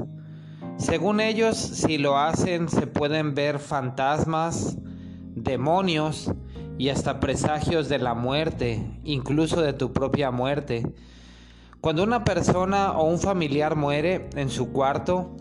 Según 0.77 1.21
ellos, 1.21 1.57
si 1.57 1.99
lo 1.99 2.19
hacen 2.19 2.69
se 2.69 2.87
pueden 2.87 3.35
ver 3.35 3.59
fantasmas, 3.59 4.79
demonios 5.35 6.31
y 6.79 6.89
hasta 6.89 7.21
presagios 7.21 7.89
de 7.89 7.99
la 7.99 8.15
muerte, 8.15 8.85
incluso 9.05 9.61
de 9.61 9.73
tu 9.73 9.93
propia 9.93 10.31
muerte. 10.31 10.87
Cuando 11.81 12.03
una 12.03 12.25
persona 12.25 12.93
o 12.93 13.05
un 13.05 13.19
familiar 13.19 13.77
muere 13.77 14.31
en 14.37 14.51
su 14.51 14.73
cuarto, 14.73 15.37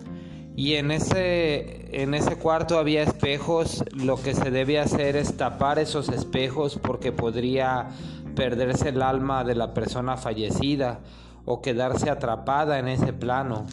y 0.55 0.75
en 0.75 0.91
ese, 0.91 2.01
en 2.01 2.13
ese 2.13 2.35
cuarto 2.35 2.77
había 2.77 3.03
espejos, 3.03 3.83
lo 3.93 4.21
que 4.21 4.33
se 4.33 4.51
debe 4.51 4.79
hacer 4.79 5.15
es 5.15 5.37
tapar 5.37 5.79
esos 5.79 6.09
espejos 6.09 6.77
porque 6.81 7.11
podría 7.11 7.87
perderse 8.35 8.89
el 8.89 9.01
alma 9.01 9.43
de 9.43 9.55
la 9.55 9.73
persona 9.73 10.17
fallecida 10.17 10.99
o 11.45 11.61
quedarse 11.61 12.09
atrapada 12.09 12.79
en 12.79 12.89
ese 12.89 13.13
plano. 13.13 13.65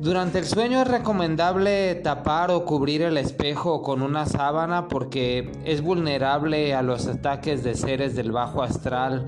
Durante 0.00 0.38
el 0.38 0.44
sueño 0.44 0.80
es 0.80 0.86
recomendable 0.86 1.96
tapar 1.96 2.52
o 2.52 2.64
cubrir 2.64 3.02
el 3.02 3.16
espejo 3.16 3.82
con 3.82 4.02
una 4.02 4.26
sábana 4.26 4.86
porque 4.86 5.50
es 5.64 5.82
vulnerable 5.82 6.72
a 6.72 6.82
los 6.82 7.08
ataques 7.08 7.64
de 7.64 7.74
seres 7.74 8.14
del 8.14 8.30
bajo 8.30 8.62
astral, 8.62 9.26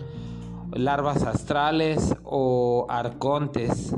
larvas 0.70 1.24
astrales 1.24 2.14
o 2.22 2.86
arcontes. 2.88 3.96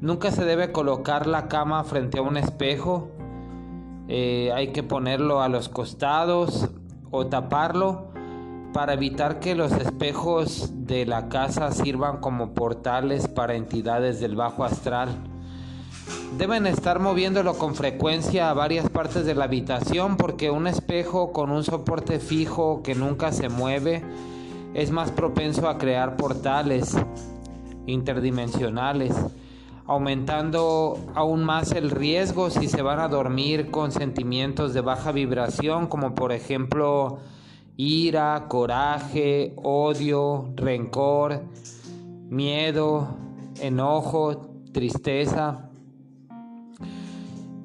Nunca 0.00 0.30
se 0.30 0.44
debe 0.44 0.70
colocar 0.70 1.26
la 1.26 1.48
cama 1.48 1.82
frente 1.84 2.18
a 2.18 2.22
un 2.22 2.36
espejo. 2.36 3.08
Eh, 4.08 4.52
hay 4.54 4.72
que 4.72 4.82
ponerlo 4.82 5.40
a 5.40 5.48
los 5.48 5.70
costados 5.70 6.68
o 7.10 7.28
taparlo 7.28 8.10
para 8.74 8.92
evitar 8.92 9.40
que 9.40 9.54
los 9.54 9.72
espejos 9.72 10.72
de 10.86 11.06
la 11.06 11.30
casa 11.30 11.72
sirvan 11.72 12.18
como 12.18 12.52
portales 12.52 13.28
para 13.28 13.54
entidades 13.54 14.20
del 14.20 14.36
bajo 14.36 14.62
astral. 14.62 15.29
Deben 16.40 16.66
estar 16.66 17.00
moviéndolo 17.00 17.58
con 17.58 17.74
frecuencia 17.74 18.48
a 18.48 18.54
varias 18.54 18.88
partes 18.88 19.26
de 19.26 19.34
la 19.34 19.44
habitación 19.44 20.16
porque 20.16 20.50
un 20.50 20.66
espejo 20.66 21.34
con 21.34 21.50
un 21.50 21.64
soporte 21.64 22.18
fijo 22.18 22.82
que 22.82 22.94
nunca 22.94 23.30
se 23.30 23.50
mueve 23.50 24.02
es 24.72 24.90
más 24.90 25.10
propenso 25.10 25.68
a 25.68 25.76
crear 25.76 26.16
portales 26.16 26.96
interdimensionales 27.84 29.14
aumentando 29.84 30.98
aún 31.14 31.44
más 31.44 31.72
el 31.72 31.90
riesgo 31.90 32.48
si 32.48 32.68
se 32.68 32.80
van 32.80 33.00
a 33.00 33.08
dormir 33.08 33.70
con 33.70 33.92
sentimientos 33.92 34.72
de 34.72 34.80
baja 34.80 35.12
vibración, 35.12 35.88
como 35.88 36.14
por 36.14 36.32
ejemplo 36.32 37.18
ira, 37.76 38.46
coraje, 38.48 39.52
odio, 39.56 40.54
rencor, 40.56 41.42
miedo, 42.30 43.08
enojo, 43.60 44.38
tristeza. 44.72 45.69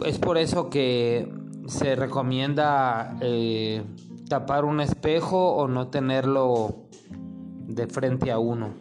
Es 0.04 0.20
por 0.20 0.38
eso 0.38 0.70
que 0.70 1.32
se 1.68 1.96
recomienda 1.96 3.18
eh, 3.22 3.84
tapar 4.28 4.66
un 4.66 4.82
espejo 4.82 5.56
o 5.56 5.68
no 5.68 5.88
tenerlo 5.88 6.76
de 7.68 7.88
frente 7.88 8.32
a 8.32 8.40
uno. 8.40 8.74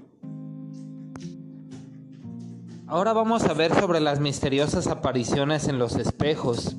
Ahora 2.86 3.12
vamos 3.12 3.44
a 3.44 3.54
ver 3.54 3.74
sobre 3.74 4.00
las 4.00 4.20
misteriosas 4.20 4.86
apariciones 4.86 5.68
en 5.68 5.78
los 5.78 5.96
espejos. 5.96 6.76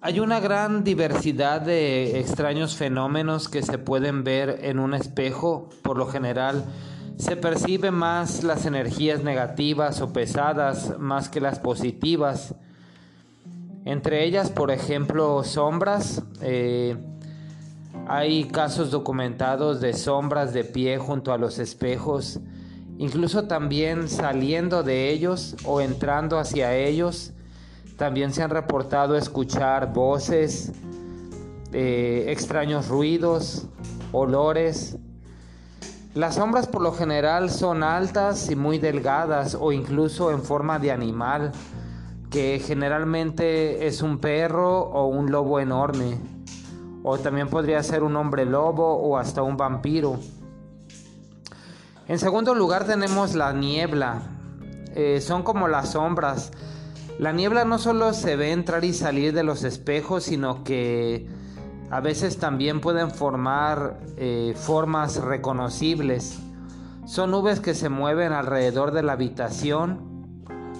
Hay 0.00 0.20
una 0.20 0.40
gran 0.40 0.84
diversidad 0.84 1.60
de 1.60 2.20
extraños 2.20 2.76
fenómenos 2.76 3.48
que 3.48 3.62
se 3.62 3.78
pueden 3.78 4.24
ver 4.24 4.58
en 4.62 4.78
un 4.78 4.92
espejo. 4.92 5.70
Por 5.82 5.96
lo 5.96 6.06
general, 6.06 6.64
se 7.16 7.36
percibe 7.36 7.90
más 7.90 8.42
las 8.42 8.66
energías 8.66 9.22
negativas 9.22 10.00
o 10.02 10.12
pesadas 10.12 10.98
más 10.98 11.28
que 11.28 11.40
las 11.40 11.60
positivas. 11.60 12.54
Entre 13.84 14.24
ellas, 14.24 14.50
por 14.50 14.70
ejemplo, 14.70 15.44
sombras. 15.44 16.22
Eh, 16.40 16.96
hay 18.06 18.44
casos 18.44 18.90
documentados 18.90 19.80
de 19.80 19.92
sombras 19.94 20.52
de 20.52 20.64
pie 20.64 20.98
junto 20.98 21.32
a 21.32 21.38
los 21.38 21.58
espejos 21.58 22.40
incluso 22.98 23.44
también 23.44 24.08
saliendo 24.08 24.82
de 24.82 25.10
ellos 25.10 25.56
o 25.64 25.80
entrando 25.80 26.38
hacia 26.38 26.74
ellos. 26.74 27.32
También 27.96 28.32
se 28.32 28.42
han 28.42 28.50
reportado 28.50 29.16
escuchar 29.16 29.92
voces, 29.92 30.72
eh, 31.72 32.26
extraños 32.28 32.88
ruidos, 32.88 33.66
olores. 34.12 34.96
Las 36.14 36.36
sombras 36.36 36.68
por 36.68 36.82
lo 36.82 36.92
general 36.92 37.50
son 37.50 37.82
altas 37.82 38.50
y 38.50 38.56
muy 38.56 38.78
delgadas 38.78 39.56
o 39.60 39.72
incluso 39.72 40.30
en 40.30 40.42
forma 40.42 40.78
de 40.78 40.92
animal, 40.92 41.52
que 42.34 42.58
generalmente 42.58 43.86
es 43.86 44.02
un 44.02 44.18
perro 44.18 44.80
o 44.80 45.06
un 45.06 45.30
lobo 45.30 45.60
enorme, 45.60 46.18
o 47.04 47.16
también 47.16 47.46
podría 47.46 47.80
ser 47.84 48.02
un 48.02 48.16
hombre 48.16 48.44
lobo 48.44 48.96
o 48.96 49.16
hasta 49.18 49.40
un 49.42 49.56
vampiro. 49.56 50.18
En 52.08 52.18
segundo 52.18 52.52
lugar 52.56 52.86
tenemos 52.86 53.36
la 53.36 53.52
niebla. 53.52 54.22
Eh, 54.96 55.20
son 55.20 55.44
como 55.44 55.68
las 55.68 55.92
sombras. 55.92 56.50
La 57.20 57.30
niebla 57.30 57.64
no 57.64 57.78
solo 57.78 58.12
se 58.12 58.34
ve 58.34 58.50
entrar 58.50 58.84
y 58.84 58.94
salir 58.94 59.32
de 59.32 59.44
los 59.44 59.62
espejos, 59.62 60.24
sino 60.24 60.64
que 60.64 61.28
a 61.92 62.00
veces 62.00 62.38
también 62.38 62.80
pueden 62.80 63.12
formar 63.12 64.00
eh, 64.16 64.54
formas 64.56 65.18
reconocibles. 65.18 66.40
Son 67.06 67.30
nubes 67.30 67.60
que 67.60 67.74
se 67.74 67.90
mueven 67.90 68.32
alrededor 68.32 68.90
de 68.90 69.04
la 69.04 69.12
habitación 69.12 70.13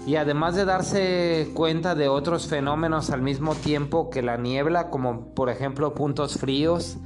y 0.07 0.17
además 0.17 0.55
de 0.55 0.65
darse 0.65 1.51
cuenta 1.55 1.95
de 1.95 2.09
otros 2.09 2.47
fenómenos 2.47 3.11
al 3.11 3.23
mismo 3.23 3.55
tiempo 3.55 4.11
que 4.11 4.23
la 4.23 4.37
niebla, 4.37 4.91
como 4.91 5.35
por 5.35 5.49
ejemplo 5.49 5.95
puntos 5.95 6.37
fríos, 6.39 6.99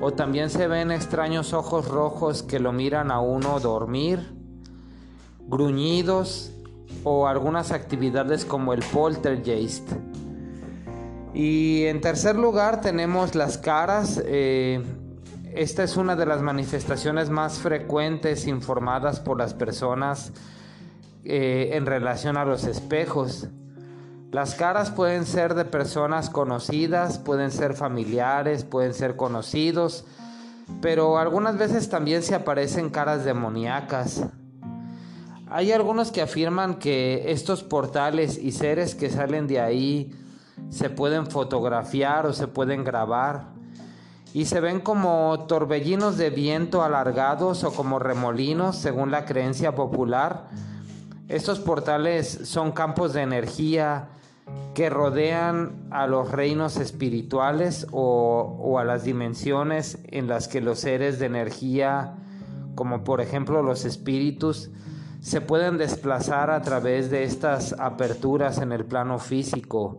o 0.00 0.12
también 0.12 0.48
se 0.48 0.68
ven 0.68 0.92
extraños 0.92 1.52
ojos 1.52 1.88
rojos 1.88 2.44
que 2.44 2.60
lo 2.60 2.72
miran 2.72 3.10
a 3.10 3.20
uno 3.20 3.58
dormir, 3.58 4.32
gruñidos 5.48 6.52
o 7.02 7.26
algunas 7.26 7.72
actividades 7.72 8.44
como 8.44 8.72
el 8.72 8.84
poltergeist. 8.84 9.90
Y 11.34 11.84
en 11.84 12.00
tercer 12.00 12.36
lugar 12.36 12.80
tenemos 12.80 13.34
las 13.34 13.58
caras. 13.58 14.22
Eh, 14.24 14.82
esta 15.54 15.82
es 15.82 15.96
una 15.96 16.14
de 16.14 16.26
las 16.26 16.40
manifestaciones 16.40 17.30
más 17.30 17.58
frecuentes 17.58 18.46
informadas 18.46 19.18
por 19.18 19.38
las 19.38 19.54
personas 19.54 20.32
eh, 21.24 21.70
en 21.72 21.86
relación 21.86 22.36
a 22.36 22.44
los 22.44 22.64
espejos. 22.64 23.48
Las 24.30 24.54
caras 24.54 24.90
pueden 24.90 25.24
ser 25.24 25.54
de 25.54 25.64
personas 25.64 26.28
conocidas, 26.28 27.18
pueden 27.18 27.50
ser 27.50 27.74
familiares, 27.74 28.64
pueden 28.64 28.92
ser 28.92 29.16
conocidos, 29.16 30.04
pero 30.82 31.18
algunas 31.18 31.56
veces 31.56 31.88
también 31.88 32.22
se 32.22 32.34
aparecen 32.34 32.90
caras 32.90 33.24
demoníacas. 33.24 34.24
Hay 35.50 35.72
algunos 35.72 36.12
que 36.12 36.20
afirman 36.20 36.78
que 36.78 37.32
estos 37.32 37.62
portales 37.62 38.36
y 38.36 38.52
seres 38.52 38.94
que 38.94 39.08
salen 39.08 39.46
de 39.46 39.60
ahí 39.60 40.12
se 40.68 40.90
pueden 40.90 41.26
fotografiar 41.26 42.26
o 42.26 42.34
se 42.34 42.48
pueden 42.48 42.84
grabar 42.84 43.58
y 44.34 44.44
se 44.44 44.60
ven 44.60 44.80
como 44.80 45.46
torbellinos 45.48 46.18
de 46.18 46.30
viento 46.30 46.82
alargados 46.82 47.64
o 47.64 47.72
como 47.72 47.98
remolinos 47.98 48.76
según 48.76 49.10
la 49.10 49.24
creencia 49.24 49.74
popular. 49.74 50.48
Estos 51.28 51.60
portales 51.60 52.40
son 52.44 52.72
campos 52.72 53.12
de 53.12 53.20
energía 53.20 54.08
que 54.72 54.88
rodean 54.88 55.88
a 55.90 56.06
los 56.06 56.30
reinos 56.30 56.78
espirituales 56.78 57.86
o, 57.92 58.78
a 58.78 58.84
las 58.84 59.04
dimensiones 59.04 59.98
en 60.06 60.26
las 60.26 60.48
que 60.48 60.62
los 60.62 60.80
seres 60.80 61.18
de 61.18 61.26
energía, 61.26 62.14
como 62.74 63.04
por 63.04 63.20
ejemplo 63.20 63.62
los 63.62 63.84
espíritus, 63.84 64.70
se 65.20 65.42
pueden 65.42 65.76
desplazar 65.76 66.50
a 66.50 66.62
través 66.62 67.10
de 67.10 67.24
estas 67.24 67.74
aperturas 67.78 68.56
en 68.58 68.72
el 68.72 68.86
plano 68.86 69.18
físico. 69.18 69.98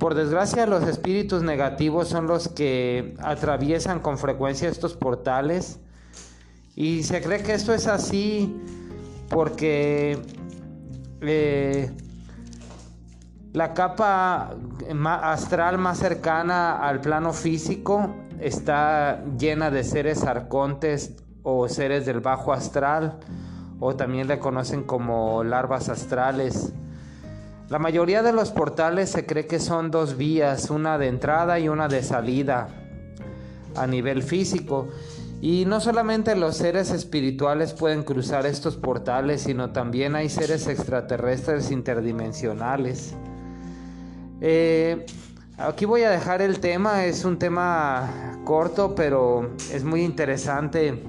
Por 0.00 0.14
desgracia, 0.14 0.66
los 0.66 0.82
espíritus 0.88 1.44
negativos 1.44 2.08
son 2.08 2.26
los 2.26 2.48
que 2.48 3.14
atraviesan 3.20 4.00
con 4.00 4.18
frecuencia 4.18 4.68
estos 4.68 4.94
portales 4.94 5.78
y 6.74 7.04
se 7.04 7.22
cree 7.22 7.44
que 7.44 7.54
esto 7.54 7.72
es 7.72 7.86
así 7.86 8.56
porque 9.32 10.18
eh, 11.22 11.90
La 13.52 13.74
capa 13.74 14.54
astral 15.22 15.78
más 15.78 15.98
cercana 15.98 16.76
al 16.76 17.00
plano 17.00 17.32
físico 17.32 18.14
está 18.40 19.24
llena 19.38 19.70
de 19.70 19.84
seres 19.84 20.24
arcontes 20.24 21.16
o 21.42 21.68
seres 21.68 22.06
del 22.06 22.20
bajo 22.20 22.52
astral 22.52 23.18
o 23.80 23.96
también 23.96 24.28
le 24.28 24.38
conocen 24.38 24.84
como 24.84 25.42
larvas 25.44 25.88
astrales. 25.88 26.72
La 27.68 27.78
mayoría 27.78 28.22
de 28.22 28.32
los 28.32 28.50
portales 28.50 29.10
se 29.10 29.26
cree 29.26 29.46
que 29.46 29.58
son 29.58 29.90
dos 29.90 30.16
vías, 30.16 30.70
una 30.70 30.98
de 30.98 31.08
entrada 31.08 31.58
y 31.58 31.68
una 31.68 31.88
de 31.88 32.02
salida 32.02 32.68
a 33.76 33.86
nivel 33.86 34.22
físico. 34.22 34.88
Y 35.42 35.64
no 35.64 35.80
solamente 35.80 36.36
los 36.36 36.56
seres 36.56 36.92
espirituales 36.92 37.72
pueden 37.72 38.04
cruzar 38.04 38.46
estos 38.46 38.76
portales, 38.76 39.42
sino 39.42 39.70
también 39.70 40.14
hay 40.14 40.28
seres 40.28 40.68
extraterrestres 40.68 41.72
interdimensionales. 41.72 43.12
Eh, 44.40 45.04
aquí 45.58 45.84
voy 45.84 46.02
a 46.02 46.10
dejar 46.10 46.42
el 46.42 46.60
tema, 46.60 47.06
es 47.06 47.24
un 47.24 47.40
tema 47.40 48.38
corto, 48.44 48.94
pero 48.94 49.50
es 49.72 49.82
muy 49.82 50.04
interesante 50.04 51.02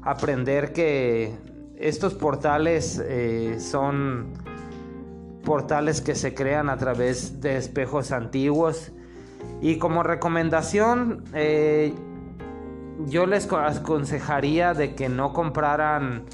aprender 0.00 0.72
que 0.72 1.34
estos 1.76 2.14
portales 2.14 3.02
eh, 3.04 3.58
son 3.60 4.32
portales 5.44 6.00
que 6.00 6.14
se 6.14 6.32
crean 6.32 6.70
a 6.70 6.78
través 6.78 7.42
de 7.42 7.58
espejos 7.58 8.12
antiguos. 8.12 8.92
Y 9.60 9.76
como 9.76 10.02
recomendación, 10.02 11.24
eh, 11.34 11.92
yo 13.06 13.26
les 13.26 13.50
aconsejaría 13.52 14.74
de 14.74 14.94
que 14.94 15.08
no 15.08 15.32
compraran 15.32 16.24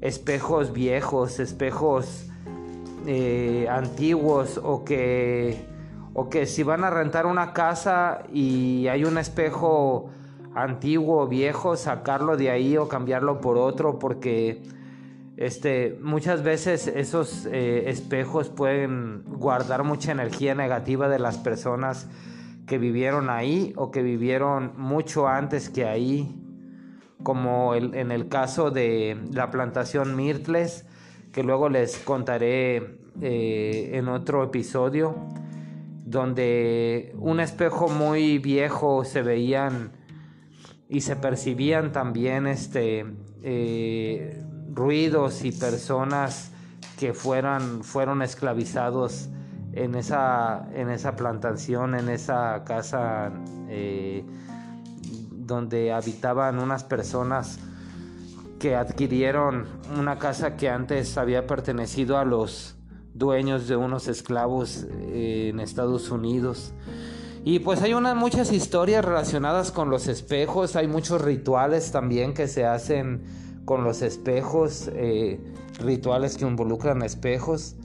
espejos 0.00 0.72
viejos, 0.72 1.38
espejos 1.38 2.26
eh, 3.06 3.66
antiguos 3.70 4.60
o 4.62 4.84
que, 4.84 5.64
o 6.14 6.28
que 6.28 6.46
si 6.46 6.62
van 6.62 6.84
a 6.84 6.90
rentar 6.90 7.26
una 7.26 7.52
casa 7.52 8.22
y 8.32 8.88
hay 8.88 9.04
un 9.04 9.18
espejo 9.18 10.10
antiguo, 10.54 11.26
viejo, 11.28 11.76
sacarlo 11.76 12.36
de 12.36 12.50
ahí 12.50 12.76
o 12.76 12.88
cambiarlo 12.88 13.40
por 13.40 13.56
otro 13.56 13.98
porque 13.98 14.62
este, 15.36 15.96
muchas 16.02 16.42
veces 16.42 16.86
esos 16.88 17.46
eh, 17.46 17.88
espejos 17.88 18.48
pueden 18.48 19.22
guardar 19.24 19.84
mucha 19.84 20.12
energía 20.12 20.54
negativa 20.54 21.08
de 21.08 21.18
las 21.18 21.38
personas 21.38 22.08
que 22.70 22.78
vivieron 22.78 23.30
ahí 23.30 23.72
o 23.74 23.90
que 23.90 24.00
vivieron 24.00 24.74
mucho 24.76 25.26
antes 25.26 25.70
que 25.70 25.86
ahí, 25.86 26.40
como 27.20 27.74
en 27.74 28.12
el 28.12 28.28
caso 28.28 28.70
de 28.70 29.18
la 29.32 29.50
plantación 29.50 30.14
Mirtles, 30.14 30.86
que 31.32 31.42
luego 31.42 31.68
les 31.68 31.98
contaré 31.98 33.00
eh, 33.20 33.90
en 33.94 34.06
otro 34.06 34.44
episodio, 34.44 35.16
donde 36.04 37.12
un 37.18 37.40
espejo 37.40 37.88
muy 37.88 38.38
viejo 38.38 39.04
se 39.04 39.22
veían 39.22 39.90
y 40.88 41.00
se 41.00 41.16
percibían 41.16 41.90
también 41.90 42.46
este, 42.46 43.04
eh, 43.42 44.44
ruidos 44.72 45.44
y 45.44 45.50
personas 45.50 46.52
que 47.00 47.14
fueran, 47.14 47.82
fueron 47.82 48.22
esclavizados 48.22 49.28
en 49.72 49.94
esa, 49.94 50.68
en 50.74 50.90
esa 50.90 51.16
plantación, 51.16 51.94
en 51.94 52.08
esa 52.08 52.64
casa 52.64 53.32
eh, 53.68 54.24
donde 55.30 55.92
habitaban 55.92 56.58
unas 56.58 56.84
personas 56.84 57.58
que 58.58 58.76
adquirieron 58.76 59.66
una 59.98 60.18
casa 60.18 60.56
que 60.56 60.68
antes 60.68 61.16
había 61.16 61.46
pertenecido 61.46 62.18
a 62.18 62.24
los 62.24 62.76
dueños 63.14 63.68
de 63.68 63.76
unos 63.76 64.06
esclavos 64.06 64.86
eh, 64.90 65.48
en 65.50 65.60
Estados 65.60 66.10
Unidos. 66.10 66.72
Y 67.42 67.60
pues 67.60 67.80
hay 67.80 67.94
unas 67.94 68.16
muchas 68.16 68.52
historias 68.52 69.04
relacionadas 69.04 69.72
con 69.72 69.88
los 69.88 70.08
espejos, 70.08 70.76
hay 70.76 70.88
muchos 70.88 71.22
rituales 71.22 71.90
también 71.90 72.34
que 72.34 72.48
se 72.48 72.66
hacen 72.66 73.22
con 73.64 73.82
los 73.82 74.02
espejos, 74.02 74.90
eh, 74.92 75.40
rituales 75.78 76.36
que 76.36 76.44
involucran 76.44 77.02
espejos, 77.02 77.76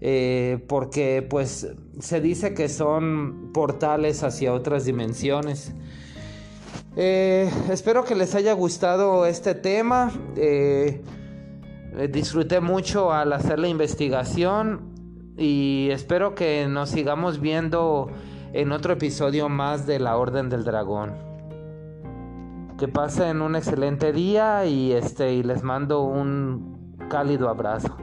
eh, 0.00 0.64
porque 0.68 1.26
pues 1.28 1.68
se 2.00 2.20
dice 2.20 2.54
que 2.54 2.68
son 2.68 3.50
portales 3.52 4.22
hacia 4.22 4.52
otras 4.52 4.84
dimensiones. 4.84 5.72
Eh, 6.96 7.50
espero 7.70 8.04
que 8.04 8.14
les 8.14 8.34
haya 8.34 8.52
gustado 8.52 9.26
este 9.26 9.54
tema. 9.54 10.12
disfruté 12.10 12.60
mucho 12.60 13.12
al 13.12 13.32
hacer 13.32 13.58
la 13.58 13.68
investigación 13.68 14.94
y 15.36 15.88
espero 15.90 16.34
que 16.34 16.66
nos 16.68 16.90
sigamos 16.90 17.40
viendo 17.40 18.10
en 18.54 18.70
otro 18.70 18.92
episodio 18.92 19.48
más 19.48 19.84
de 19.84 19.98
la 19.98 20.16
Orden 20.16 20.48
del 20.48 20.64
Dragón. 20.64 21.12
Que 22.78 22.86
pasen 22.86 23.42
un 23.42 23.56
excelente 23.56 24.12
día 24.12 24.64
y 24.64 24.92
este 24.92 25.34
y 25.34 25.42
les 25.42 25.62
mando 25.64 26.02
un 26.02 26.96
cálido 27.10 27.48
abrazo. 27.48 27.96